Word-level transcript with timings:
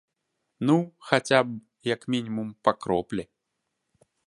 Ну, 0.59 0.91
хаця 1.07 1.43
б, 1.43 1.47
як 1.93 2.07
мінімум, 2.07 2.49
па 2.63 2.73
кроплі. 2.73 3.27